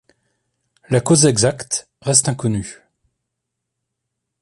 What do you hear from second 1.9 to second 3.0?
reste inconnue.